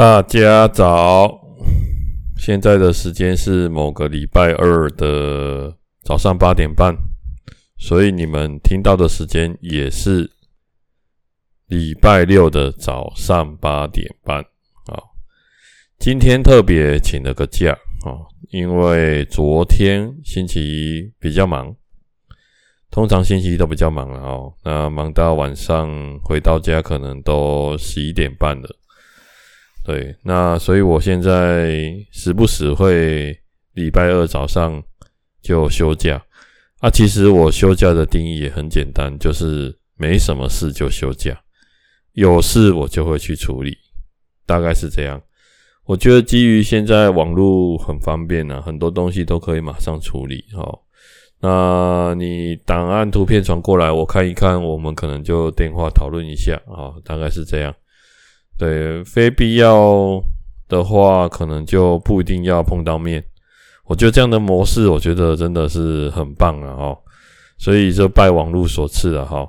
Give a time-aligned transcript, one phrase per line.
[0.00, 1.38] 大家早，
[2.38, 6.96] 现在的时间是某个礼拜二的早上八点半，
[7.76, 10.30] 所以你们听到的时间也是
[11.66, 14.42] 礼拜六的早上八点半。
[14.86, 15.10] 好，
[15.98, 17.72] 今天特别请了个假
[18.06, 21.76] 啊，因为昨天星期一比较忙，
[22.90, 28.76] 通常星期一都比较忙了哦，那忙到晚上回到家可能都十一点半了。
[29.82, 33.36] 对，那所以我现在时不时会
[33.72, 34.82] 礼拜二早上
[35.42, 36.22] 就休假
[36.80, 36.90] 啊。
[36.90, 41.36] 其实我休假的定义也很简单，就是没什么事就休假，
[42.12, 43.76] 有事我就会去处理，
[44.46, 45.20] 大概是这样。
[45.86, 50.44] 我觉得基于现在网络很方便啊，很多东西都可以马上处理。
[50.54, 50.78] 哦，
[51.40, 57.74] 那你档案图片传过来，我看一看，我们可能就电话讨论一下啊，大概是这样。
[58.60, 60.22] 对，非必要
[60.68, 63.24] 的话，可能就不一定要碰到面。
[63.86, 66.76] 我觉得这样的模式，我觉得真的是很棒啊！
[66.76, 66.98] 哈，
[67.56, 69.48] 所以就拜网络所赐了哈。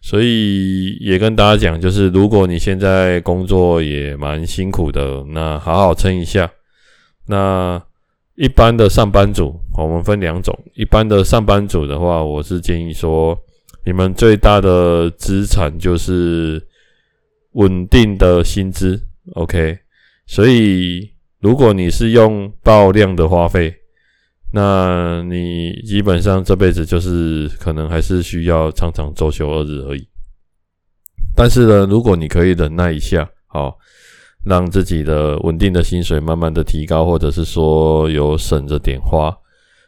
[0.00, 6.48] 所以也跟大家讲，就是如果你现在工作也蛮辛苦的，那好好撑一下。
[7.26, 7.82] 那
[8.36, 10.56] 一般的上班族，我们分两种。
[10.74, 13.36] 一般的上班族的话，我是建议说，
[13.84, 16.64] 你们最大的资产就是。
[17.52, 19.00] 稳定的薪资
[19.34, 19.78] ，OK。
[20.26, 23.74] 所以，如果你是用爆量的花费，
[24.52, 30.06] 那你基本上这辈子就是可能还是需要常常周休二日而已。
[31.34, 33.76] 但是呢，如果你可以忍耐一下，好，
[34.44, 39.36] 让自己的稳定的薪水慢慢的提高，或者是说有省着点花。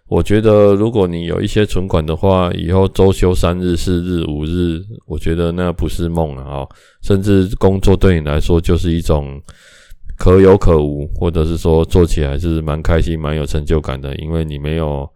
[0.06, 6.68] 我觉得，如果你有一些存款的话，以后周休三日、四日、五日，我觉得那不是梦了啊！
[7.02, 9.40] 甚至工作对你来说就是一种
[10.18, 15.08] 可有可无，或者是说做起来是蛮开心、蛮有成就感的，因为你没有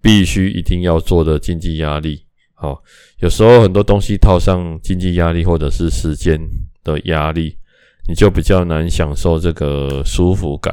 [0.00, 2.22] 必须一定要做的经济压力。
[2.54, 2.80] 好，
[3.18, 6.40] 有时候很多东西套上经济压力或者是时间
[6.84, 7.56] 的压力，
[8.08, 10.72] 你就比较难享受这个舒服感。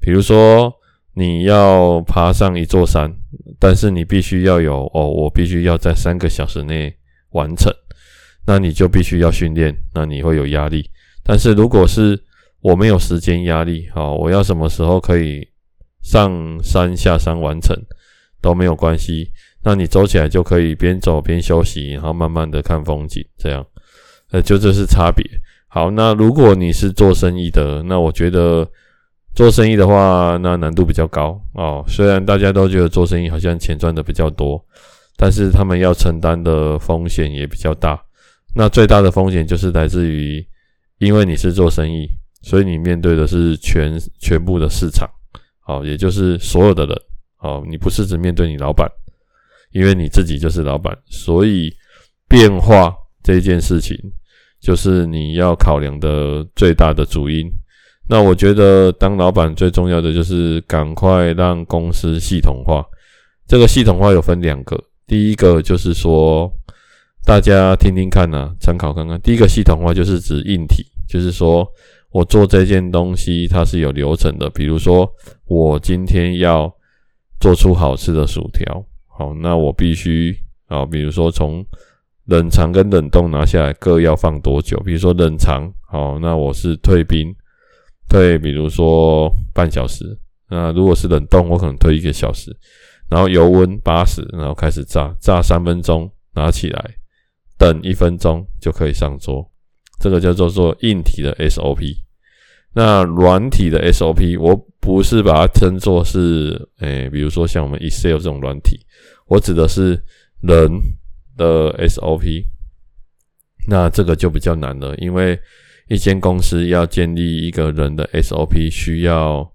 [0.00, 0.72] 比如说。
[1.16, 3.08] 你要爬上一座山，
[3.60, 6.92] 但是你必须要有哦，我必须要在三个小时内
[7.30, 7.72] 完成，
[8.44, 10.90] 那你就必须要训练，那你会有压力。
[11.22, 12.20] 但是如果是
[12.60, 15.46] 我没有时间压力，好，我要什么时候可以
[16.02, 17.76] 上山下山完成
[18.42, 19.30] 都没有关系，
[19.62, 23.64] 那你走起来就可以边走边休息，然后慢慢的看风景，这样，
[24.32, 25.24] 呃，就这是差别。
[25.68, 28.68] 好，那如果你是做生意的，那我觉得。
[29.34, 31.84] 做生意的话，那难度比较高哦。
[31.88, 34.64] 虽然大家都觉得做生意好像钱赚的比较多，
[35.16, 38.00] 但是他们要承担的风险也比较大。
[38.54, 40.46] 那最大的风险就是来自于，
[40.98, 42.08] 因为你是做生意，
[42.42, 45.10] 所以你面对的是全全部的市场，
[45.58, 46.96] 好，也就是所有的人，
[47.36, 48.88] 好，你不是只面对你老板，
[49.72, 51.74] 因为你自己就是老板，所以
[52.28, 53.98] 变化这件事情
[54.60, 57.50] 就是你要考量的最大的主因。
[58.08, 62.84] 那我觉得当老板最重要的就是赶快让公司系统化。
[63.46, 66.50] 这个系统化有分两个，第一个就是说
[67.24, 69.20] 大家听听看呐，参考看看。
[69.20, 71.66] 第一个系统化就是指硬体，就是说
[72.10, 74.50] 我做这件东西它是有流程的。
[74.50, 75.10] 比如说
[75.46, 76.72] 我今天要
[77.40, 80.34] 做出好吃的薯条，好，那我必须
[80.68, 81.64] 啊，比如说从
[82.26, 84.78] 冷藏跟冷冻拿下来各要放多久？
[84.84, 87.34] 比如说冷藏，好，那我是退冰。
[88.08, 90.04] 退，比如说半小时。
[90.50, 92.54] 那如果是冷冻，我可能退一个小时。
[93.08, 96.90] 然后油温八十，然后开始炸，炸三分钟，拿起来，
[97.58, 99.50] 等一分钟就可以上桌。
[100.00, 101.96] 这个叫做做硬体的 SOP。
[102.74, 108.78] 那软体的 SOP，我不是把它称作是，诶、比如说像我们 Excel 这种软体，
[109.26, 110.00] 我指的是
[110.40, 110.70] 人
[111.36, 112.44] 的 SOP。
[113.66, 115.38] 那这个就比较难了，因为。
[115.88, 119.46] 一间公司要建立一个人的 SOP，需要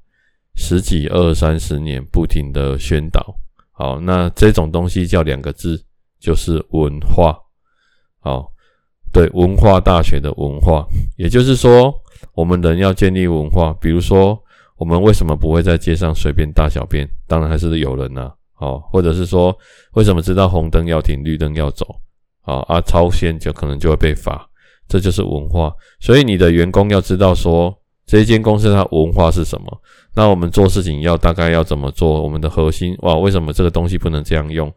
[0.56, 3.36] 十几、二三十年不停的宣导。
[3.72, 5.84] 好，那这种东西叫两个字，
[6.20, 7.36] 就是文化。
[8.20, 8.52] 好，
[9.12, 10.86] 对，文化大学的文化，
[11.18, 11.94] 也就是说，
[12.34, 13.74] 我们人要建立文化。
[13.80, 14.38] 比如说，
[14.76, 17.10] 我们为什么不会在街上随便大小便？
[17.26, 18.31] 当然还是有人呐。
[18.54, 19.58] 好，或者是说，
[19.94, 21.88] 为什么知道红灯要停，绿灯要走？
[22.42, 24.49] 好啊，超限就可能就会被罚。
[24.90, 25.72] 这就是文化，
[26.02, 27.74] 所以你的员工要知道说，
[28.06, 29.66] 这一间公司它文化是什么。
[30.16, 32.22] 那我们做事情要大概要怎么做？
[32.24, 34.70] 我们的核心哇，为什么这个东西不能这样用？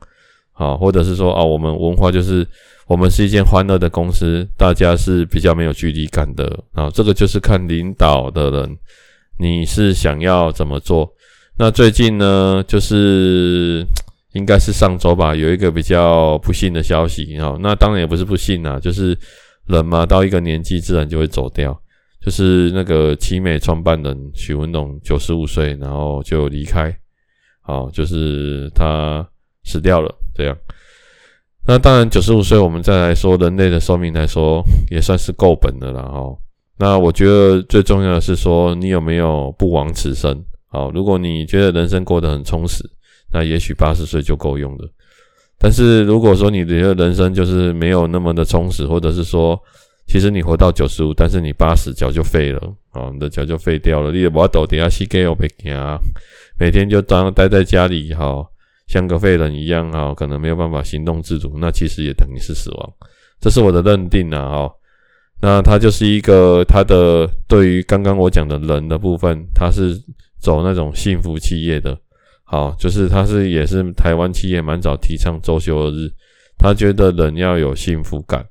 [0.52, 2.46] 好，或者是说啊，我们文化就是
[2.86, 6.90] 我们是一间欢乐的公司，大家是比较没有距离感的啊。
[6.90, 8.76] 这个就是看领导的人，
[9.38, 11.10] 你是想要怎么做？
[11.56, 13.84] 那最近呢，就是
[14.34, 17.56] 应该是上周吧，有一个比较不幸的消息啊。
[17.60, 19.16] 那当然也不是不幸啊，就是
[19.66, 21.78] 人嘛，到一个年纪自然就会走掉。
[22.20, 26.96] 就是那个奇美创办人许文龙，九十五岁，然后就离开。
[27.60, 29.28] 好，就是他
[29.64, 30.14] 死掉了。
[30.34, 30.56] 这样，
[31.66, 36.36] 那当然九十五岁，我们再来说人类的寿命来说，也算是够本的了哈。
[36.78, 40.44] 那我觉得最重要的是说，你有没有不枉此生？
[40.68, 42.82] 好，如果你觉得人生过得很充实，
[43.32, 44.88] 那也许八十岁就够用了。
[45.62, 49.56] 但是如果说你觉得人生就是没有那么的充实，或者是说，
[50.08, 52.60] 其实你活到九十五，但是你八十脚就废了，
[52.90, 55.96] 啊，你的脚就废掉了，你也不要抖底下膝盖又被夹，
[56.58, 58.44] 每天就当待在家里哈。
[58.88, 62.92] 像个废人一样哈，可能没有办法行动自主，那其实也等于是死亡，
[63.40, 64.70] 这是我的认定啊哈。
[65.40, 69.96] 那他就是一个他的对于刚刚我讲的人的部分，他是
[70.40, 71.96] 走那种幸福企业的，
[72.52, 76.12] 好，就是他是也是台湾企业蛮早提倡周休二日，
[76.58, 78.46] 他觉得人要有幸福感，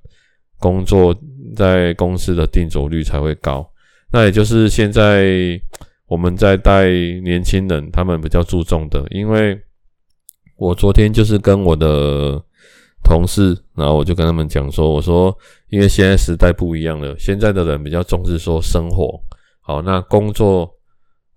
[0.58, 1.16] 工作
[1.56, 3.64] 在公司的定着率才会高。
[4.12, 5.62] 那也就是现在
[6.08, 6.90] 我们在带
[7.24, 9.62] 年轻人，他们比较注重的，因为。
[10.58, 12.40] 我昨天就是跟我的
[13.04, 15.36] 同事，然后我就跟他们讲说，我说，
[15.70, 19.20] 因为现在时代不一样了，现在的人比较重视说生活，
[19.62, 20.72] 好，那工作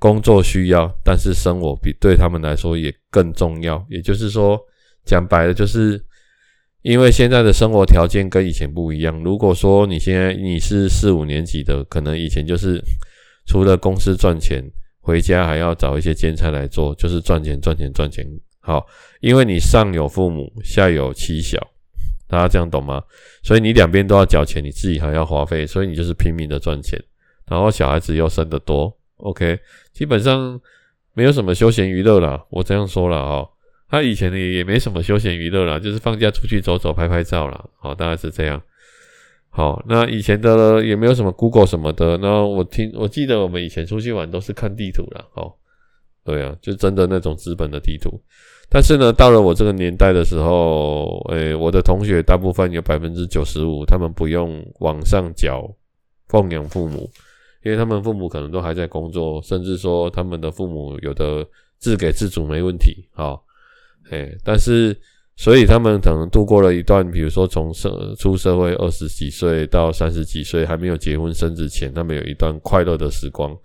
[0.04, 3.82] 工作需要，但是生活比对他们来说也更重要。
[3.88, 4.60] 也就是说，
[5.06, 5.98] 讲白了，就是
[6.82, 9.18] 因为现在的生活条件跟以前不一样。
[9.24, 12.78] 如果说你现在你是四五年级的，可能以前就是
[13.46, 14.62] 除了公司赚钱，
[15.00, 18.26] 回家还要找一些兼差来做，就是赚钱赚钱赚钱。
[18.60, 18.84] 好，
[19.22, 21.58] 因为你上有父母，下有妻小，
[22.28, 23.02] 大家这样懂吗？
[23.42, 27.02] 所以你两边都要缴钱，你自己还要花费，所以你就是拼命的赚钱，
[27.48, 29.58] 然后小孩子又生得多，OK，
[29.92, 30.60] 基本上
[31.12, 32.44] 没有什么休闲娱乐啦。
[32.50, 33.48] 我这样说了哈，
[33.88, 37.64] 他以前也也没什么休闲娱乐啦，就是放假出去走走、拍拍照啦。
[37.78, 38.60] 好，大概是这样。
[39.50, 42.16] 好，那以前的也没有什么 Google 什么的。
[42.16, 45.24] 那我听，我记得我们以前出去玩都是看地图啦。
[45.32, 45.56] 好，
[46.24, 48.20] 对啊，就真的那种资本的地图。
[48.68, 55.70] 但是呢，到了我这个年代的时候，诶、我的同学大部分有百分之九十五，他们不用网上缴
[56.26, 57.08] 奉养父母，
[57.64, 61.46] 因为他们父母可能都还在工作，甚至说他们的父母有的
[61.78, 63.42] 自给自足没问题，好，
[64.10, 64.96] 诶，但是
[65.36, 73.56] 所以他们可能度过了一段，比如说从社出社会二十几岁到三十几岁还没有结婚生子前，他们有一段快乐的时光。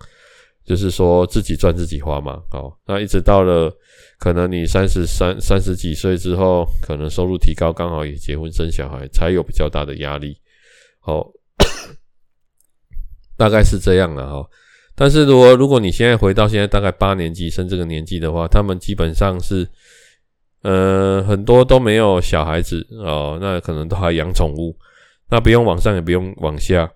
[0.65, 3.75] 就是说自己赚自己花嘛，好，那一直到了
[4.19, 10.37] 可能你三十三三十几岁之后，可能收入提高，刚好也结婚生小孩，才有比较大的压力，
[10.99, 11.27] 好，
[13.39, 14.47] 大概是这样了哈。
[14.95, 19.67] 但是如果如果你现在回到现在大概八年级生这个年纪的话，他们基本上是，
[20.61, 24.77] 呃，很多都没有小孩子哦，那可能都还养宠物，
[25.31, 26.91] 那不用往上也不用往下，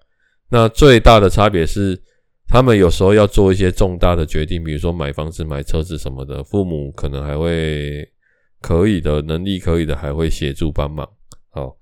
[0.49, 1.99] 那最大的差别是。
[2.45, 8.07] 他们有时候要做一些重大的决定，比如说买房子、买车子什么的，父母可能还会
[8.61, 11.07] 可以的，能力可以的，还会协助帮忙。
[11.49, 11.75] 好，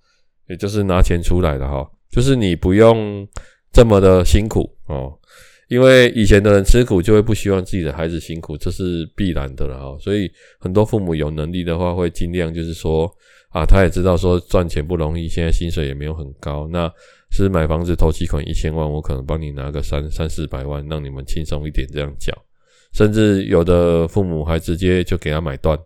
[0.47, 3.27] 也就是拿钱出来的哈，就是你不用
[3.71, 5.13] 这么的辛苦哦，
[5.67, 9.97] 因为以前的人吃苦就会不希望自己的孩子辛苦，这是必然的了哈。
[9.99, 13.11] 所以很多父母有能力的话，会尽量就是说
[13.49, 16.91] 啊，他也知道说赚钱不容易，现在薪水也没有很高，那。
[17.33, 22.37] 是买房子投期款一千万，我可能帮你拿个三三四百万，让你们轻松一点这样缴。
[22.91, 25.79] 甚至有的父母还直接就给他买断，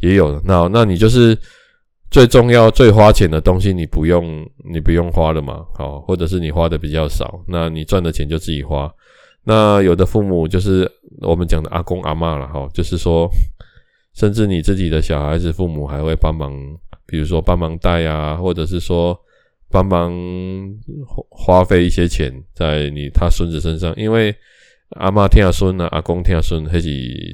[0.00, 0.42] 也有的。
[0.44, 1.38] 那那你就是
[2.10, 5.64] 最重要、最花钱的东西，你不用你不用花了嘛？
[5.74, 8.92] 好，或者是你花的比较少，那你赚的钱就自己花。
[9.44, 10.90] 那有的父母就是
[11.20, 13.30] 我们讲的阿公阿嬷了哈，就是说，
[14.14, 16.52] 甚至你自己的小孩子，父母还会帮忙，
[17.06, 19.18] 比如说帮忙带啊，或者是说。
[19.72, 20.12] 帮忙
[21.28, 24.34] 花费一些钱在你他孙子身上，因为
[24.96, 26.88] 阿嬷听孙啊，阿公听孙，还是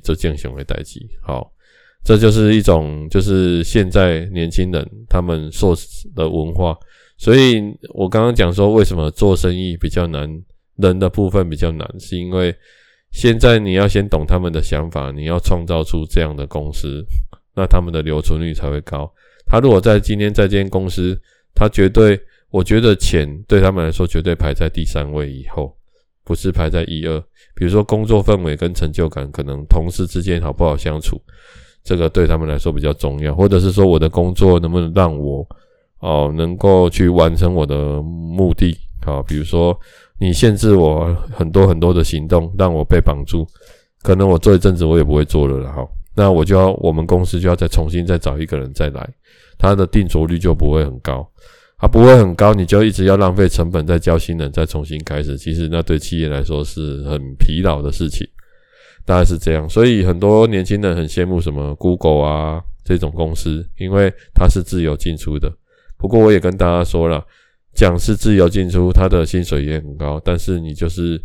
[0.05, 1.01] 做这样想的代志。
[1.23, 1.51] 好，
[2.07, 5.75] 这就是一种就是现在年轻人他们受
[6.15, 6.79] 的文化。
[7.19, 7.61] 所以
[7.93, 10.31] 我刚刚讲说，为什么做生意比较难，
[10.77, 12.55] 人的部分比较难，是因为
[13.11, 17.05] 现在你要先懂他们的想法，你要创造出这样的公司，
[17.57, 19.13] 那他们的留存率才会高。
[19.45, 21.21] 他如果在今天在这间公司，
[21.57, 22.21] 他绝对，
[22.51, 25.77] 我觉得钱对他们来说绝对排在第三位以后，
[26.23, 27.19] 不是排在一二。
[27.57, 31.21] 比如说工作氛围跟成就感，可能同事之间好不好相处，
[31.87, 35.47] 这个对他们来说比较重要，或者是说我的工作能不能让我
[36.01, 38.77] 哦能够去完成我的目的？
[39.05, 39.79] 好，比如说
[40.19, 43.47] 你限制我很多很多的行动，让我被绑住，
[44.03, 45.73] 可能我做一阵子我也不会做了了。
[45.73, 49.09] 好，那我就要我们公司就要再重新再找一个人再来，
[49.57, 51.25] 他的定着率就不会很高。
[51.77, 58.27] 啊，不会很高，你就一直要浪费成本再交新人再重新开始，其实那对企业来说是很疲劳的事情，
[59.07, 59.67] 大概是这样。
[59.67, 65.51] 所以很多年轻人很羡慕什么 Google 啊这种公司，因为它是自由进出的。
[65.97, 67.25] 不过我也跟大家说了，
[67.73, 71.19] 讲是自由进出，他的薪水也很高，但是你就是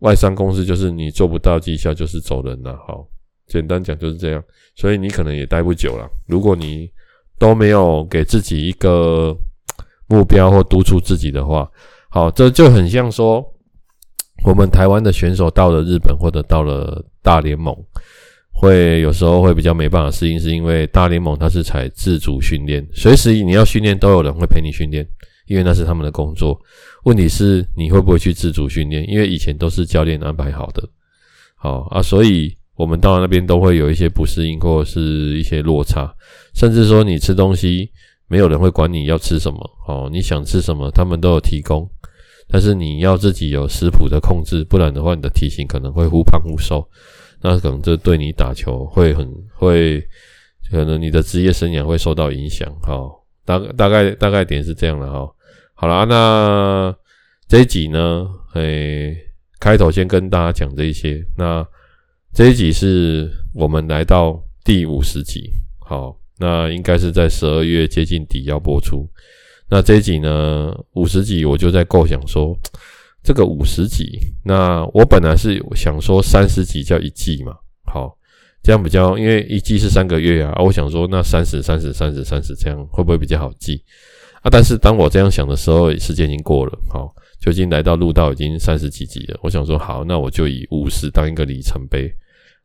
[0.00, 2.76] 外商公司，就是你做不到绩效就是走人了。
[2.88, 3.06] 好，
[3.46, 4.42] 简单讲就是这样，
[4.74, 6.10] 所以你可能也待不久了。
[6.26, 6.90] 如果你
[7.38, 9.36] 都没有给自己一个。
[10.06, 11.68] 目标或督促自己的话，
[12.10, 13.42] 好，这就很像说，
[14.44, 17.74] 我们台湾的选手到了日本或者到了大联盟，
[18.52, 25.06] 会有时候会比较没办法适应，是因为大联盟它是采自主训练，随时你要训练都有人会陪你训练，
[25.46, 26.60] 因为那是他们的工作。
[27.04, 29.08] 问题是你会不会去自主训练？
[29.10, 30.86] 因为以前都是教练安排好的，
[31.56, 36.14] 好啊，所以我们到了那边都会有一些不适应或者是一些落差，
[36.54, 37.90] 甚至说你吃东西。
[38.26, 41.88] 没有人会管你要吃什么哦，你想吃什么，他们都有提供，
[42.48, 46.88] 但是你要自己有食谱的控制，不然的话，你的体型可能会忽胖忽瘦，
[47.40, 50.00] 那可能这对你打球会很会，
[50.70, 52.68] 可能你的职业生涯会受到影响。
[52.82, 53.10] 哈，
[53.44, 55.28] 大大概大概点是这样的哈。
[55.74, 56.94] 好啦，那
[57.48, 59.16] 这一集呢，诶，
[59.58, 61.66] 开头先跟大家讲这些，那
[62.32, 66.18] 这一集是我们来到第五十集，好。
[66.36, 69.08] 那应该是在十二月接近底要播出。
[69.70, 72.56] 那这一集呢，五十集我就在构想说，
[73.22, 77.54] 这个五十集，那我本来是想说三十集叫一季嘛，
[77.84, 78.16] 好，
[78.62, 83.82] 这样比较，因为一季是三个月啊，啊我想说那三十、三十、三十、三十这样会不会比较好记
[84.42, 84.50] 啊？
[84.50, 89.40] 但是当我这样想的时候，时间已经过了，好，就已经来到录到已经三十几集了。
[89.42, 92.14] 我想说，好，那我就以五十当一个里程碑。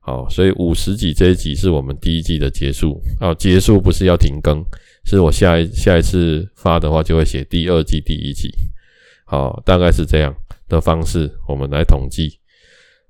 [0.01, 4.63] 好，所以五十集这一集是我们第一季的结束啊，结束不是要停更，
[5.06, 8.50] 是我下一下一次发的话就会写第二季第一集，
[9.25, 10.34] 好，大概是这样
[10.68, 12.39] 的方式，我们来统计。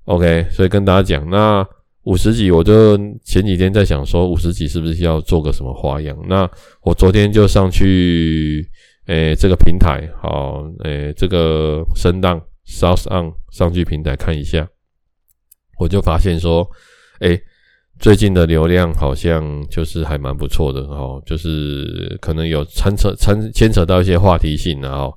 [0.04, 1.66] OK，所以跟大家讲，那
[2.02, 6.18] 五十集我就前几天在想说，五十集是不是要做个什么花样？
[6.28, 6.50] 那
[6.82, 8.68] 我昨天就上去，
[9.06, 14.68] 诶、这个平台，好，诶、这个声浪 SoundOn 上去平台看一下。
[15.80, 16.68] 我就发现说，
[17.20, 17.40] 诶，
[17.98, 25.14] 最近的流量好像就是还蛮不错的哦，就是可能有牵扯牵牵扯到一些话题性，然后，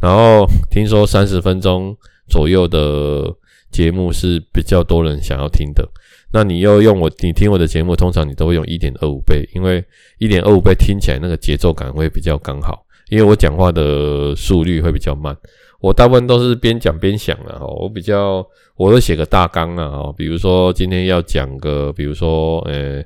[0.00, 1.94] 然后听说三十分钟
[2.30, 3.30] 左右的
[3.70, 5.86] 节目是比较多人想要听的。
[6.32, 9.84] 那你又用我，你听我的节目，通常你都会用一点二五倍，因为
[10.18, 15.36] 一点二五倍听起来那个节奏感会比较刚好，因为我讲话的速率会比较慢。
[15.80, 23.02] 我大部分都是边讲边想的哈，我比较我会写个大纲啊哈，比如说今天要讲个，比如说呃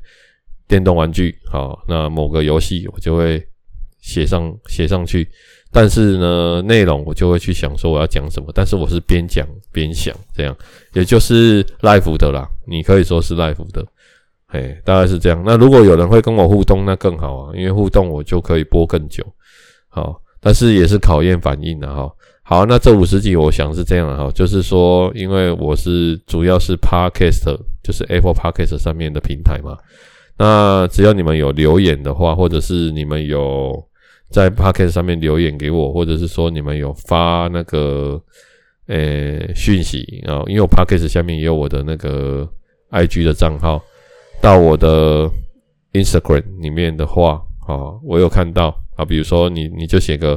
[0.69, 3.45] 电动玩具，好，那某个游戏我就会
[4.01, 5.29] 写上写上去，
[5.73, 10.57] 但是呢内容我就会去想说我要讲什么，但是我是边讲边想这样，
[10.95, 13.85] 也就是 live 的啦，你可以说是 live 的，
[14.47, 15.43] 嘿，大概是这样。
[15.45, 19.27] 那如果有人会跟我互动，那更好啊，因为互动我就可以播更久，
[19.89, 22.09] 好，但是也是考验反应的哈。
[22.51, 27.45] 好，那这五十集我想是这样哈，就是说，因为我是主要是 Podcast，
[27.81, 29.79] 就是 Apple Podcast 上面的平台嘛。
[30.37, 33.81] 那只要你们有留言的话，或者是你们有
[34.31, 38.21] 在 Podcast 上面留言给我，或者是说你们有发那个
[38.89, 42.51] 呃讯息啊，因为我 Podcast 下面也有我的那个
[42.91, 43.81] IG 的账号，
[44.43, 45.31] 到我的
[45.93, 50.37] Instagram 里面的话，啊，我有看到啊，比如说你你就写个。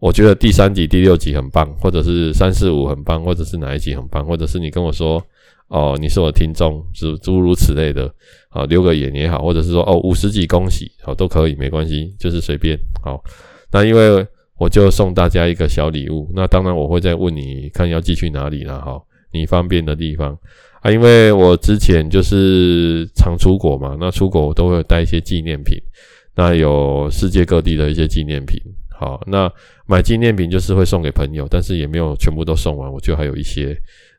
[0.00, 5.22] 我觉得第三集、第六集很棒，或者是三四五很棒，或者是哪一集很棒，或者是你跟我说
[5.68, 8.10] 哦，你是我的听众，诸诸如此类的，
[8.48, 13.22] 好，留个言也好，或者是说哦，五十集恭喜，好，都可以，没关系，就是随便，好。
[13.70, 14.26] 那因为
[14.56, 18.98] 我就送大家一个小礼物，那当然我会再问你看要寄去哪里了，哈，
[19.34, 20.36] 你方便的地方
[20.80, 25.76] 啊，因为我之前就是常出国嘛，那出国我都会带一些纪念品，
[26.34, 28.58] 那有世界各地的一些纪念品。
[29.00, 29.50] 好，那
[29.86, 33.74] 买纪念品就是会送给朋友，但是也没有全部都送完，我就还有一些。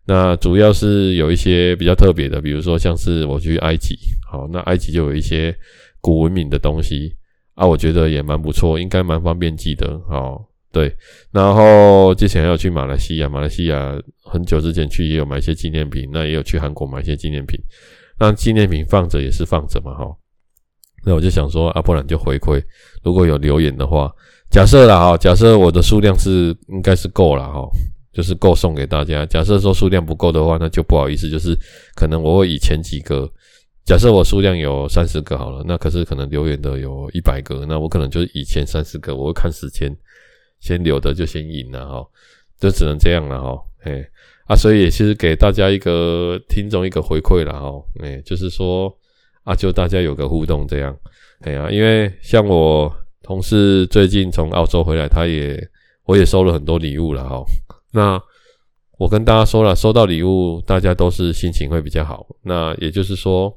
[0.08, 3.96] 那主要是有一些比较特别的，比如说像是我去埃及，
[4.28, 5.56] 好，那埃及就有一些
[6.02, 7.16] 古文明的东西
[7.54, 10.02] 啊，我觉得也蛮不错，应该蛮方便寄的。
[10.10, 10.92] 好，对。
[11.32, 17.60] 然后之前还有去马来西亚，马来西亚很久之前去也有买一些纪念品，那也有去韩国买一些纪念品。
[18.20, 20.06] 那纪念品放着也是放着嘛，哈。
[21.04, 22.64] 那我就想说，啊，不然就回馈，
[23.04, 24.12] 如果有留言的话，
[24.52, 27.68] 假设啦哈，假设我的数量是应该是够了哈，
[28.12, 29.26] 就是够送给大家。
[29.26, 31.58] 假设说数量不够的话，那就不好意思，就是
[31.96, 33.28] 可能我会以前几个，
[33.86, 39.90] 假设我数量有三十个好了，那可是可能留言的有一百个，那我可能就是以前三十个，我会看时间，
[40.60, 42.06] 先留的就先赢了哈，
[42.60, 44.06] 就只能这样了哈，哎。
[44.48, 47.72] 啊，所以也其实给大家一个听众一个回馈了哈，
[48.04, 48.94] 哎，就是说
[49.44, 50.94] 啊，就大家有个互动这样，
[51.42, 55.60] 哎呀，因为像我同事最近从澳洲回来，他也
[56.06, 57.44] 我也收了很多礼物了哈。
[57.92, 58.22] 那
[58.98, 62.26] 我跟大家说了，收到礼物，大家都是心情会比较好。
[62.44, 63.54] 那也就是说，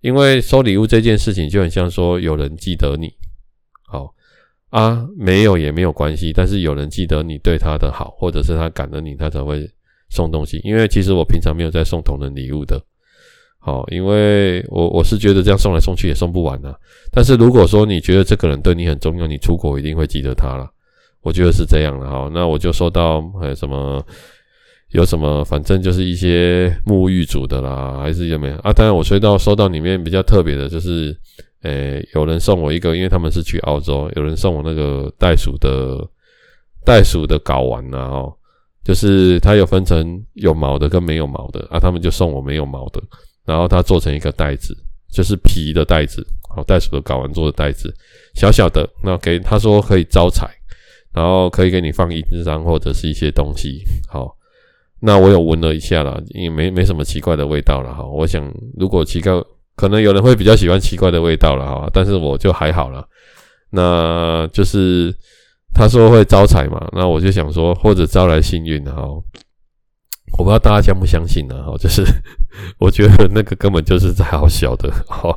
[0.00, 3.12] 因为收礼物这件事情就很像说有人记得你，
[3.86, 4.14] 好
[4.70, 9.68] 啊，没有也没有关系，但是有人记得你对他的好，或者是他感恩你，他才会。
[10.10, 12.82] 送东西，因为其实我平常没有在送同人礼物的，
[13.60, 16.74] 好，因为我我是觉得这样送来送去也送不完啊。
[17.10, 20.66] 但是如果说你觉得这个人对你很重要，你出国一定会记得他了，
[21.22, 22.30] 我觉得是这样的哈。
[22.32, 24.02] 那我就收到还有什么
[24.92, 28.72] 有什么，反正就是一些沐浴组的啦，还是有没有啊？
[28.72, 31.14] 当然我收到收到里面比较特别的就是，
[31.62, 35.98] 诶，有人送我一个，因为他们是去澳洲，有人送我那个袋鼠的
[36.84, 38.34] 袋鼠的睾丸啊，哦。
[38.84, 43.02] 就是它有分成有毛的跟没有毛的啊，他们就送我没有毛的，
[43.48, 44.76] 然后它做成一个袋子，
[45.10, 46.24] 就是皮的袋子，
[46.54, 47.92] 好，袋鼠的睾丸做的袋子，
[48.34, 50.46] 小小的，那给他说可以招财，
[51.14, 54.36] 然后可以给你放印章或者是一些东西，好，
[55.00, 59.32] 那我有闻了一下啦，也没没什么奇怪的味道了哈，我想如果奇怪，
[59.74, 63.08] 可能有人会比较喜欢奇怪的味道了哈，但是我就还好了，
[63.70, 65.12] 那就是。
[65.74, 69.06] 他说会招财嘛，那我就想说，或者招来幸运哈，
[70.32, 72.02] 我不知道大家相不相信呢哈，就是
[72.78, 75.34] 我觉得那个根本就是在好小的哈，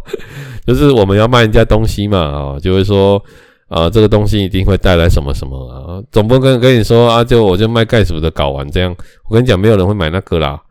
[0.65, 3.21] 就是我们要卖人家东西嘛啊，就会说
[3.67, 8.95] 啊这个东西一定会带来什么什么啊，总不跟跟你说啊，就我就卖袋鼠的睾丸这样，
[9.29, 10.61] 我跟你讲，没有人会买那个啦，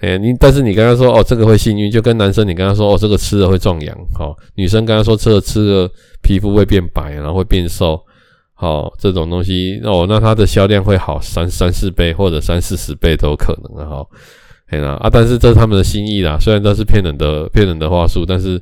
[0.00, 5.90] 哎你但是你跟他说哦这个会幸运，就跟男生你跟他说哦这个吃了会壮阳，好，女生跟他说吃了吃了
[6.22, 8.00] 皮肤会变白，然后会变瘦。
[8.58, 13.86] 好，这种东西哦，那它的销量会好三三四倍或者三四十倍都有可能啊！
[13.86, 14.06] 哈，
[14.66, 18.58] 嘿啦啊，但是这是他们的心意啦，虽然这是骗人的骗人的话术，但是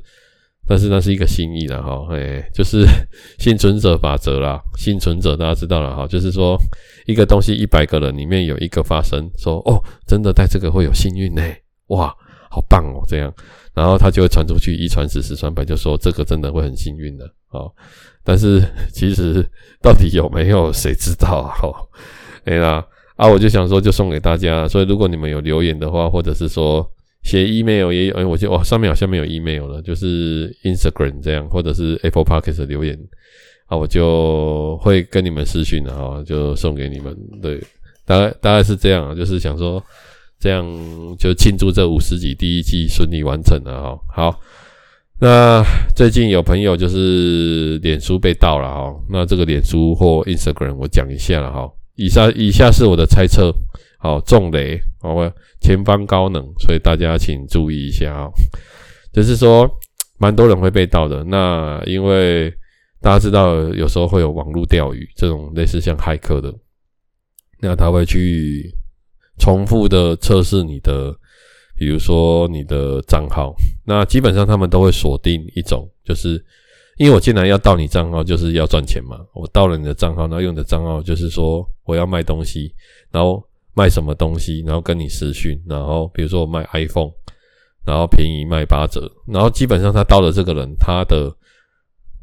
[0.67, 2.85] 但是那是一个心意啦，哈，哎，就是
[3.39, 6.57] 幸存者法则啦，幸存者大家知道了哈，就是说
[7.05, 11.41] 一个东西一百个人里面有一个发生说哦，真的带这个会有幸运呢，
[11.87, 12.13] 哇，
[12.49, 13.33] 好棒哦，这样，
[13.73, 17.71] 然后他就会传出去，一传十，十传百，就说这个真的会很幸运的，哦。
[18.23, 18.59] 但是
[18.91, 19.45] 其实
[19.81, 21.53] 到底有没有谁知道啊？
[21.61, 21.75] 吼，
[22.45, 24.67] 哎啦啊，我就想说就送给大家。
[24.67, 26.85] 所以如果你们有留言的话，或者是说
[27.23, 32.97] 写 email 也有，哎，我就哦上面好像没有 email 了，就是 Instagram 这样，或者是 Apple Podcast 的留言
[33.67, 37.15] 啊，我就会跟你们私讯的哈，就送给你们。
[37.41, 37.61] 对，
[38.05, 39.81] 大概大概是这样，就是想说
[40.39, 40.65] 这样
[41.17, 43.99] 就庆祝这五十集第一季顺利完成了哈。
[44.31, 44.39] 好。
[45.17, 45.63] 那
[45.95, 51.71] 最近有朋友就是脸书被盗了哈，那这个脸书或 Instagram 我讲一下了哈。
[51.95, 53.49] 以下以下是我的猜测，
[53.97, 58.27] 好，重雷，好吧，前方高能，所以大家请注意一下啊。
[59.13, 59.65] 就是说，
[60.17, 61.23] 蛮多人会被盗的。
[61.23, 62.53] 那因为
[62.99, 66.53] 大家知道，有时候会有网络钓鱼这种类似像骇客的，
[67.61, 68.69] 那他会去
[69.37, 71.15] 重复的测试你的。
[71.77, 76.41] 比如说你的账号，那基本上他们都会锁定一种，就是
[76.95, 79.17] 因为我既然要盗你账号，就是要赚钱嘛。
[79.33, 82.73] 我盗了你的账号，然后用你的账号就是说我要卖东西，
[83.11, 83.43] 然后
[83.73, 87.11] 卖什么东西，然后跟你私讯，然后比如说我卖 iPhone，
[87.85, 91.29] 然后便宜卖八折，然后基本上他盗的这个人，他的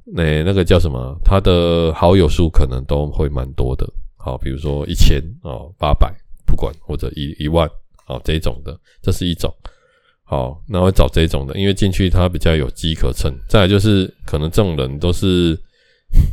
[0.07, 3.87] 那、那个叫什么，他的好友数可能都会蛮多的。
[4.17, 6.11] 好，比如说一千哦，八百，
[6.53, 7.67] 不管或者一一万。
[8.05, 9.49] 好，这种的，这是一种。
[10.25, 13.33] 好，那我找这种的，因为进去他比较有机可乘。
[13.49, 15.57] 再来就是，可能这种人都是，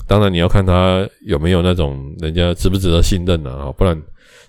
[0.07, 3.71] 当然你要看他有没有那种人家值不值得信任啊。
[3.77, 3.95] 不然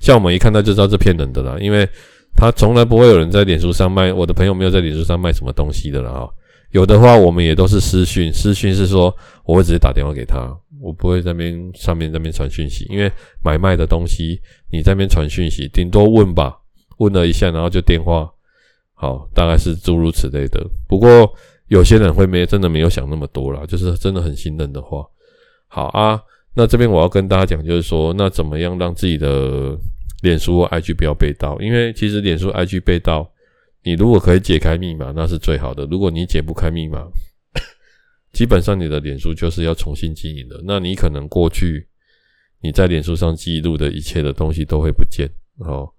[0.00, 1.87] 像我们一看他就知道是骗人的啦，因为
[2.35, 6.26] 他从来不会有人在脸书上卖，我的朋友没有在脸书上卖什么东西的啦。
[6.70, 13.11] 有的话我们也都是私讯，私讯是说我会直接打电话给他，我不会在那边上面那边传讯息，因为
[13.42, 16.56] 买卖的东西你在那边传讯息，顶多问吧。
[16.98, 18.30] 问了一下，然后就电话，
[18.92, 20.62] 好，大概是诸如此类的。
[20.87, 21.33] 不过
[21.68, 25.06] 有些人会没真的没有想那么多啦，就是真的很信任的话，
[25.66, 26.20] 好啊。
[26.52, 29.74] 那这边我要跟大家讲，就是说，那怎么样让自己的
[30.20, 31.59] 脸书 IG 不要被盗？
[31.61, 33.26] 因为其实脸书 IG 被盗，
[33.82, 35.86] 你如果可以解开密码，那是最好的。
[35.86, 37.06] 如果你解不开密码，
[38.32, 40.60] 基本上你的脸书就是要重新经营的。
[40.64, 41.86] 那你可能过去
[42.60, 45.90] 你在脸书上记录的一切的东西都会不见哦，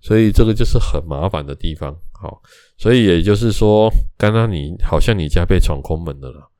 [0.00, 1.96] 所以这个就是很麻烦的地方。
[2.12, 2.42] 好，
[2.76, 6.50] 所以也就是说，刚刚你好像你家被闯空门了，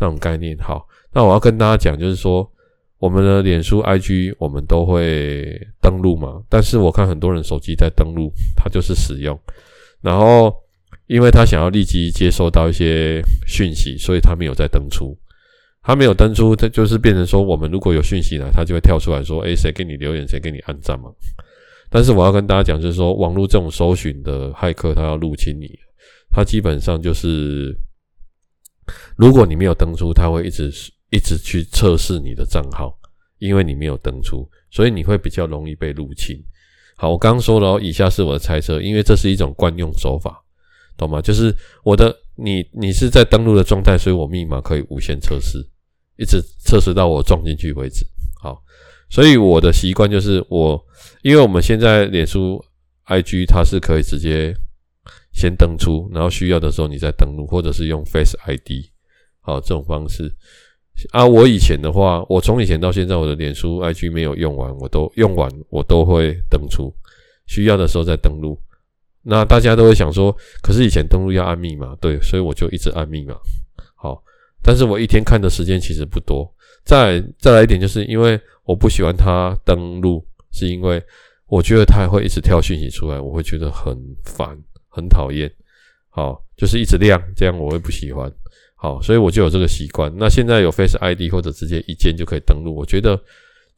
[0.00, 0.56] 那种概念。
[0.56, 2.50] 好，那我要跟大家讲，就是说
[2.96, 9.38] 我们的脸书 IG 我们都会登录嘛，但是我看很多人手机在登录，它就是使用，
[10.04, 10.54] 然后。
[11.06, 15.14] 因为他想要立即接收到一些讯息，所以他没有再登出。
[15.82, 20.26] 他没有登出，他就是变成说，我们如果有讯息来，他就会跳出来说：“诶，谁给你留言？
[20.26, 21.10] 谁给你按赞嘛？”
[21.92, 25.68] 但是我要跟大家讲，就是说，网络这种搜寻的骇客，他要入侵你，
[26.30, 27.76] 他基本上就是，
[29.18, 30.72] 如果你没有登出，他会一直
[31.10, 32.98] 一直去测试你的账号，
[33.40, 36.42] 因为你没有登出，所以你会比较容易被入侵。
[36.96, 40.40] 好，我刚刚说了哦，以下是我的猜测，因为这是一种惯用手法。
[40.96, 41.20] 懂吗？
[41.20, 41.52] 就是
[41.82, 45.58] 我的你，你是在登录的状态，所以我密码可以无限测试，
[46.16, 48.06] 一直测试到我撞进去为止。
[48.40, 48.62] 好，
[49.10, 50.80] 所以我的习惯就是我，
[51.22, 52.64] 因为我们现在脸书
[53.06, 54.54] IG 它是可以直接
[55.32, 58.86] 先登出，然后需要的时候你再登录，或者是用 Face ID，
[59.40, 60.32] 好，这种方式。
[61.10, 66.94] 啊，我以前的话，我从以前到现在，我的脸书 IG 没有用完，我都用完，我都会登出，
[67.46, 68.58] 需要的时候再登录。
[69.22, 73.34] 那大家都会想说，可是以前登录要按密码，对，所以我就一直按密码。
[73.96, 74.22] 好，
[74.62, 76.50] 但是我一天看的时间其实不多。
[76.84, 81.02] 再再来一点，就是因为我不喜欢它登录，是因为
[81.46, 84.56] 我觉得它会一直跳讯息出来，我会觉得很烦，
[84.88, 85.50] 很讨厌。
[86.10, 88.30] 好，就是一直亮，这样我会不喜欢。
[88.84, 90.12] 好，所以我就有这个习惯。
[90.14, 93.18] 那现在有 Face ID 或者直接一键就可以登录，我觉得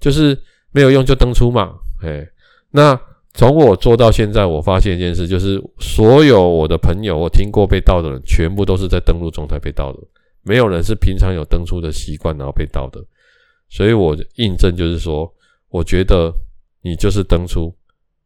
[0.01, 0.37] 就是
[0.73, 1.75] 没有用就登出嘛。
[2.01, 2.27] 嘿，
[2.71, 3.01] 那。
[3.38, 9.99] 从我做到现在，我发现一件事，就是所有我的朋友，我听过被盗的人，全部都是在登录状态被盗的，
[10.42, 12.99] 没有人是平常有登出的习惯然后被盗的。
[13.69, 15.31] 所以我印证就是说，
[15.69, 16.33] 我觉得
[16.81, 17.71] 你就是登出，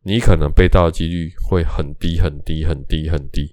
[0.05, 3.53] 你可能被盗的几率会很低很低很低很低，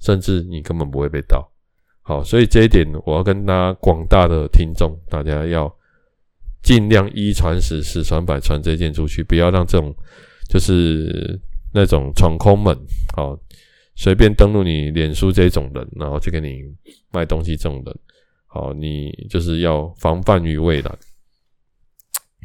[0.00, 1.46] 甚至你根本不会被盗。
[2.06, 5.70] 好，所以这一点我要跟大家广大的听众，大家要
[6.62, 9.94] 尽量一传十，十传百，传这件出去，不要让这种。
[10.48, 11.36] 就是
[11.74, 12.72] 那种闯空门，
[13.16, 13.36] 好，
[13.96, 16.62] 随便登录你脸书这种人，然后去给你
[17.10, 17.98] 卖东西这种人，
[18.46, 20.98] 好，你就是要防范于未然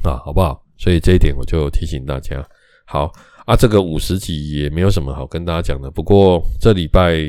[0.03, 0.65] 啊，好不好？
[0.79, 2.43] 所以这一点我就提醒大家。
[2.85, 3.13] 好
[3.45, 7.19] 啊，这个五十集也没有什么好跟大家讲的，不过这礼拜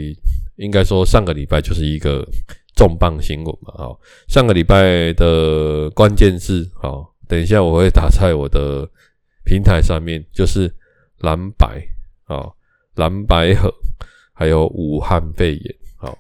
[0.62, 2.26] 应该说上个礼拜就是一个
[2.76, 8.88] 重磅新闻嘛，好，上个礼拜的关键字，好，等一下我会打在我的。
[9.44, 10.72] 平台上面就是
[11.18, 11.82] 蓝白
[12.26, 12.46] 啊，
[12.94, 13.74] 蓝白合，
[14.32, 16.16] 还有武汉肺炎，好，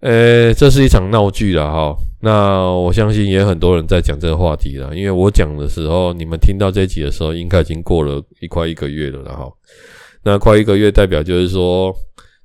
[0.00, 1.94] 呃，这是一场闹剧了哈。
[2.22, 9.54] 那我相信也很多人在讲这个话题了，因为我讲的时候，你们听到这一集的时候，应该已经过了一快一个月了然后。
[10.22, 11.94] 那快一个月代表就是说，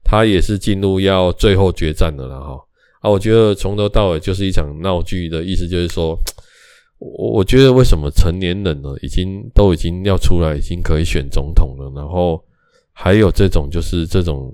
[0.04, 2.60] 他也是进入要最后决战了了哈。
[3.02, 6.18] 啊，我觉得从头到尾就是一场闹剧的意思，就是说。
[7.00, 12.42] 我我觉得为什么成年人呢，已经都已经要出来，已经可以选总统了，然后
[12.94, 14.50] 还有这种就是这种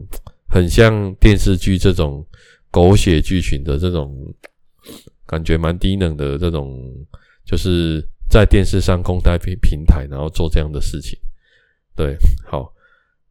[0.47, 2.25] 很像电视剧这种
[2.71, 4.11] 狗血剧情的这种
[5.27, 6.91] 感觉蛮低能的这种，
[7.45, 11.19] 就是在电视上公开平平台，然后做这样的事情，
[11.95, 12.73] 对，好，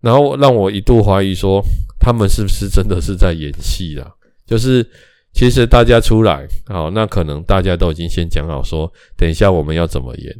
[0.00, 1.60] 然后让我一度怀疑说
[1.98, 4.12] 他们是不是真的是在演戏啦，
[4.46, 4.88] 就是。
[5.34, 10.34] 其实大家出来，好，那可能大家都已经先讲好说，等一下我们要怎么演，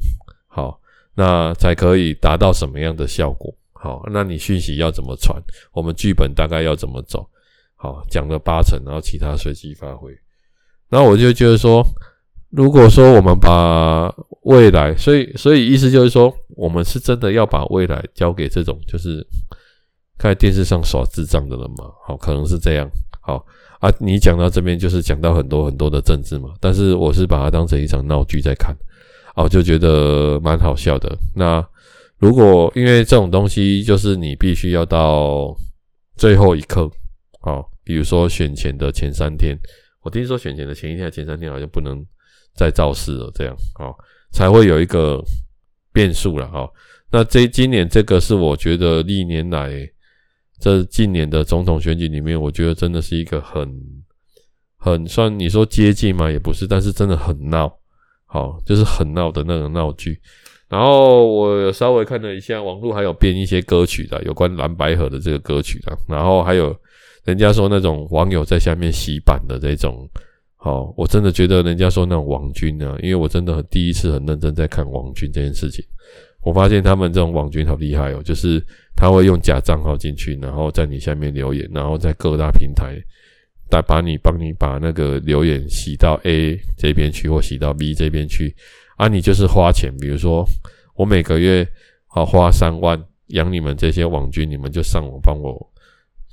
[0.49, 0.81] 好，
[1.15, 5.41] 那才可以达到什么样的效果，好，那你讯息要怎么传，
[5.73, 7.29] 我们剧本大概要怎么走，
[7.77, 10.11] 好，讲了八成，然后其他随机发挥。
[10.89, 11.85] 那我就觉得说，
[12.51, 19.25] 如果说我们把未来，所以所以意思就是说，我们是真的要把未来交给这种就是
[20.19, 21.85] 看电视上耍智障的人嘛？
[22.05, 23.45] 好，可能是这样，好。
[23.79, 28.77] 啊，你讲到这边就是讲到很多很多的政治嘛，但是我是把它当成一场闹剧在看，
[29.37, 31.17] 啊，就觉得蛮好笑的。
[31.37, 31.65] 那
[32.17, 35.57] 如果因为这种东西就是你必须要到
[36.17, 36.91] 最后一刻，
[37.43, 39.57] 啊，比如说选前的前三天，
[40.03, 42.05] 我听说选前的前一天、前三天好像不能
[42.57, 43.95] 再造势了，这样啊，
[44.33, 45.23] 才会有一个
[45.93, 46.69] 变数了哈。
[47.13, 49.89] 那这今年这个是我觉得历年来。
[50.61, 53.69] 这近年的总统选举里面，我觉得真的是一个很
[54.77, 57.73] 很算你说接近嘛，也不是，但是真的很闹，
[58.27, 60.21] 好，就是很闹的那个闹剧。
[60.69, 65.97] 然后我稍微看了一下网络，还有编一些歌曲的，有关蓝白合的这个歌曲的。
[66.09, 66.77] 然后还有
[67.25, 70.07] 人家说那种网友在下面洗版的这种
[70.57, 75.83] 好，我真的觉得人家说那种网军呢，因为我真的很第一次很认真在看王军这件事情，
[76.43, 78.65] 我发现他们这种网军好厉害哦，就是
[78.97, 82.97] 他会用假账号进去，然后在你下面留言，然后在各大平台
[83.71, 88.55] 来把你帮你把那个留言洗到 A 这边去，或洗到 B 这边去，
[88.97, 90.45] 啊，你就是花钱，比如说
[90.95, 91.67] 我每个月
[92.07, 92.99] 好花三万
[93.29, 95.55] 养你们这些网军，你们就上网帮我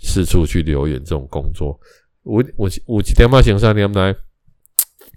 [0.01, 1.77] 四处去留言这种工作。
[2.23, 4.13] 我我我几天嘛，想上天来，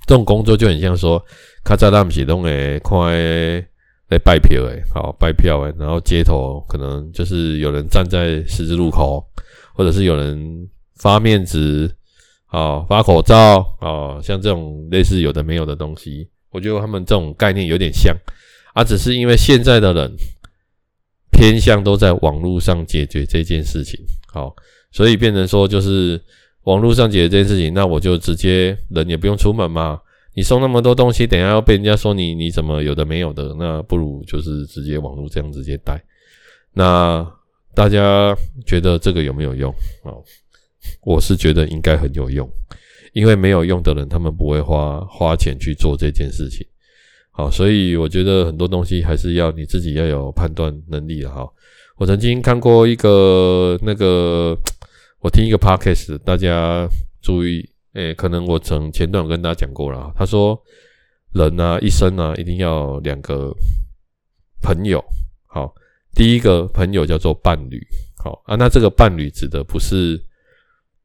[0.07, 1.25] 这种工作就很像说，
[1.63, 3.15] 卡扎拉姆启动诶，快
[4.09, 9.25] 来拜票诶，好拜票诶，然后街头可能就是有人站在十字路口，
[9.75, 11.91] 或者是有人发面纸，
[12.47, 18.17] 啊发口罩啊，像这种类似有的没有的东西，我觉得他们这种概念有点像，
[18.75, 20.11] 啊，只是因为现在的人
[21.31, 24.55] 偏向都在网络上解决这件事情，好，
[24.91, 26.21] 所以变成说就是。
[26.65, 29.99] 网络上解决这件事情，那我就直接人也不用出门嘛。
[30.39, 36.01] 你送那么多东西，等下要被人家说你你怎么有的没有的，那不如就是直接网络这样直接带。
[36.73, 37.29] 那
[37.75, 38.33] 大家
[38.65, 39.69] 觉得这个有没有用？
[40.05, 40.15] 啊，
[41.03, 42.49] 我是觉得应该很有用，
[43.15, 46.65] 因为没有用的人他们不会花花钱去做这件事情。
[47.33, 51.45] 好，所以我觉得很多东西还是要你自己要有判断能力的哈。
[51.97, 54.57] 我曾经看过一个那个。
[55.21, 56.89] 我听一个 podcast，大家
[57.21, 60.13] 注意，诶、可能我曾前段有跟大家讲过了。
[60.17, 60.61] 他说，
[61.33, 63.53] 人啊，一生啊，一定要两个
[64.63, 65.03] 朋友。
[65.47, 65.75] 好，
[66.15, 67.81] 第一个朋友叫做伴侣。
[68.17, 70.21] 好啊，那这个伴侣指的不是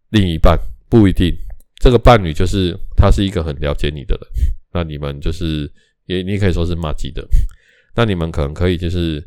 [0.10, 0.58] 另一半，
[0.90, 1.34] 不一定。
[1.82, 4.54] 这个伴侣就是他是一个很了解你的人。
[4.74, 5.72] 那你们就是
[6.06, 7.26] 也你可以说是麻吉的。
[7.96, 9.26] 那你们可能可以就是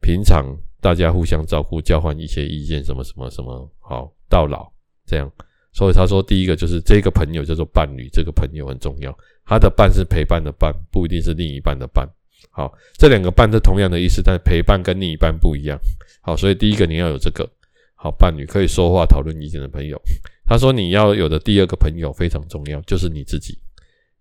[0.00, 0.44] 平常
[0.80, 4.12] 大家互相照顾，交换一些意见，什么什么什么，好。
[4.28, 4.68] 到老
[5.06, 5.32] 这样，
[5.76, 9.14] 所以他说第一个就是这个朋友叫做伴侣，这个朋友很重要。
[9.44, 12.08] 他的伴是陪伴的伴，不一定是另一半的伴。
[12.50, 15.78] 好，这两个伴是同样的意思，但陪伴跟另一半不一样。
[16.22, 17.46] 好，所以第一个你要有这个
[17.94, 20.00] 好伴侣，可以说话讨论意见的朋友。
[20.46, 23.58] 他说你要有的第二个朋友非常重要，就是你自己。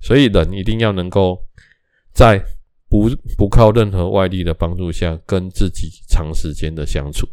[0.02, 1.40] 所以人一定要能够
[2.12, 2.44] 在
[2.90, 7.26] 不不靠任何外力的帮助下，跟自己长时间的相处。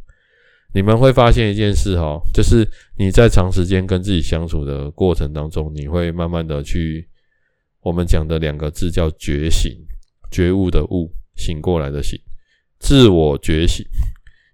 [0.74, 7.06] 你们会发现一件事哈，就是你在长时间跟自己相处的过程当中，你会慢慢的去，
[7.82, 9.76] 我们讲的两个字叫觉醒，
[10.30, 12.18] 觉悟的悟，醒过来的醒，
[12.78, 13.84] 自我觉醒，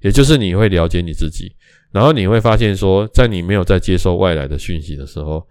[0.03, 1.55] 也就是你会了解你自己，
[1.93, 5.47] 然后你会发现说，在你没有在接受外来的讯息的时候，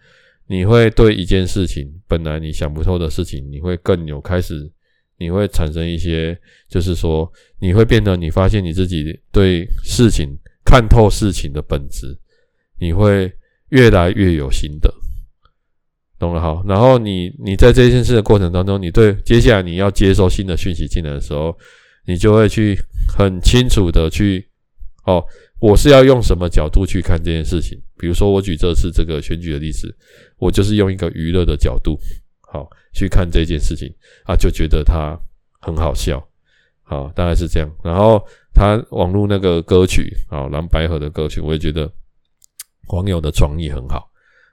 [0.48, 4.70] 你会对一件事情，本来你想不透的事情，你会更有开始，
[5.18, 10.38] 你会产生一些，就是说，你会变得，你发现你自己对事情。
[10.68, 12.14] 看透事情的本质，
[12.78, 13.34] 你会
[13.70, 14.94] 越来越有心得，
[16.20, 16.62] 懂了哈？
[16.68, 21.58] 然后你你在这件事的过程当中，你对接下来你要接受新的讯息进来的时候，
[22.06, 22.78] 你就会去
[23.18, 24.46] 很清楚的去
[25.06, 25.24] 哦，
[25.62, 27.80] 我是要用什么角度去看这件事情？
[27.98, 29.96] 比如说我举这次这个选举的例子，
[30.38, 31.98] 我就是用一个娱乐的角度，
[32.42, 33.88] 好去看这件事情
[34.26, 35.18] 啊，就觉得它
[35.62, 36.22] 很好笑，
[36.84, 38.22] 好，大概是这样，然后。
[38.58, 41.88] 他网络那个歌曲啊，蓝白河的歌曲，我也觉得
[42.88, 44.10] 网友的创意很好。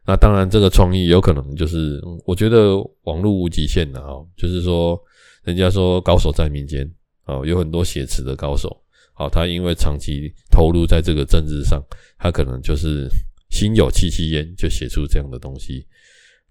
[0.07, 5.01] 那当然，这个创意有可能就是，我觉得网络无极限的啊，就是说，
[5.45, 6.87] 人家说高手在民间
[7.25, 8.79] 啊，有很多写词的高手。
[9.15, 11.83] 好，他因为长期投入在这个政治上，
[12.19, 13.09] 他可能就是
[13.49, 15.87] 心有戚戚焉，就写出这样的东西。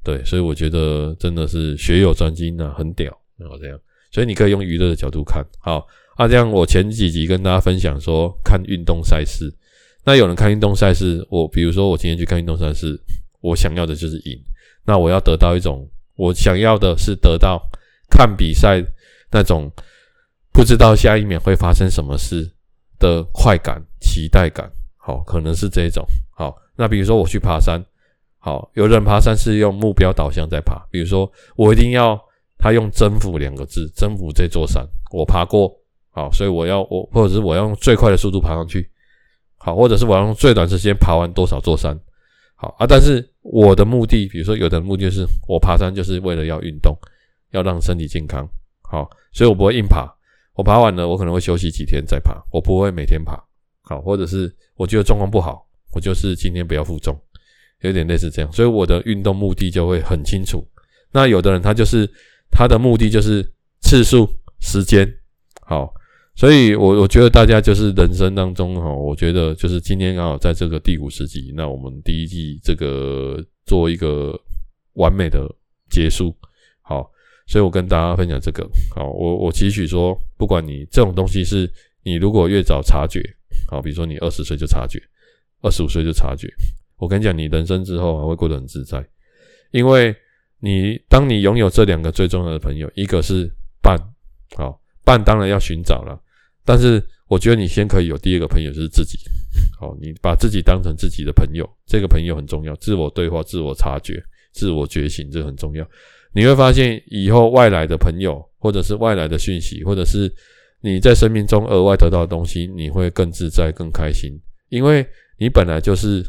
[0.03, 3.79] 对，所以我觉得真的是学有专精啊，很屌，然后这样。
[4.11, 5.85] 所以你可以用娱乐的角度看好。
[6.15, 9.51] 啊，这样我前几集跟大家分享说看运动赛事，
[10.05, 12.99] 那有人看运动赛事，我比如说我今天去看运动赛事，
[13.41, 14.39] 我想要的就是赢，
[14.85, 17.61] 那我要得到一种，我想要的是得到
[18.09, 18.83] 看比赛
[19.31, 19.71] 那种
[20.51, 22.47] 不知道下一秒会发生什么事
[22.99, 26.05] 的快感、期待感，好，可能是这种。
[26.35, 27.83] 好，那比如说我去爬山，
[28.37, 32.19] 好，有人爬山是用目标导向在爬，比如说我一定要
[32.59, 35.75] 他用征服两个字，征服这座山，我爬过。
[36.15, 38.87] 好，所以我要我，或者是我要用最快的速度爬上去，
[39.57, 41.99] 好，或者是我要用最短时间爬完多少座山，
[42.53, 42.85] 好啊。
[42.85, 46.95] 但是我的目的，比如说有的目的就是我爬山就是为了要运动，
[47.49, 48.47] 要让身体健康，
[48.83, 50.07] 好，所以我不会硬爬。
[50.53, 53.35] 我爬完了，我可能会休息几天再爬，我不会每天爬，
[53.81, 57.19] 好，或者是我觉得状况不好，我就是今天不要负重，
[57.81, 58.51] 有点类似这样。
[58.51, 60.63] 所以我的运动目的就会很清楚。
[61.11, 62.07] 那有的人他就是
[62.51, 63.43] 他的目的就是
[63.81, 65.11] 次数、时间，
[65.61, 65.91] 好。
[66.35, 74.33] 所以我，我觉得大家就是人生当中哈，我觉得就是今天刚好在这个第五十集，那我们第一季这个做一个
[74.93, 75.47] 完美的
[75.89, 76.35] 结束。
[76.81, 77.07] 好，
[77.47, 78.67] 所以我跟大家分享这个。
[78.95, 81.71] 好，我我期许说，不管你这种东西是
[82.03, 83.21] 你如果越早察觉，
[83.69, 84.99] 好，比如说你二十岁就察觉，
[85.61, 86.51] 二十五岁就察觉，
[86.97, 89.05] 我跟你讲，你人生之后还会过得很自在，
[89.71, 90.13] 因为
[90.59, 93.49] 你当你拥有这两个最重要的朋友，一个是
[93.81, 93.95] 伴，
[95.03, 96.19] 伴当然要寻找了，
[96.65, 99.17] 但是我觉得你先可以有第二个朋友就是自己，
[99.79, 105.87] 好，你把自己当成自己的朋友，这个朋友很重要，自我对话、自我察觉、自我觉醒，这很重要。
[106.33, 110.33] 你会发现，以后外来的朋友，或者是外来的讯息，或者是
[110.81, 114.31] 你在生命中额外得到的东西，你会更自在、更开心，
[114.69, 115.05] 因为
[115.37, 116.25] 你本来就是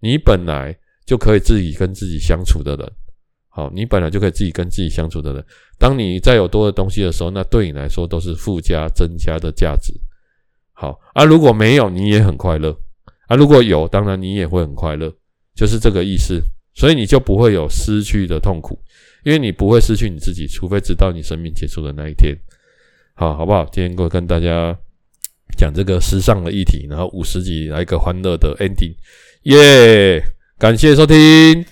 [0.00, 2.92] 你本来就可以自己跟自己相处的人。
[3.56, 5.42] 好，你本来就可以自己跟自己相处的人，
[5.78, 9.94] 当你再有多的东西的时候，那对你来说都是附加、增加的价值。
[10.74, 12.76] 好啊，如果没有，你也很快乐
[13.28, 15.10] 啊；如果有，当然你也会很快乐，
[15.54, 16.38] 就是这个意思。
[16.74, 18.78] 所以你就不会有失去的痛苦。
[19.24, 22.36] 因为你不会失去你自己，除非直到你生命结束的那一天。
[23.14, 23.64] 好，好不好？
[23.72, 24.76] 今天我跟大家
[25.56, 28.94] 讲这个时尚的议题，然后五十集来一个欢乐的 ending，
[29.44, 30.22] 耶！
[30.58, 31.64] 感谢收听。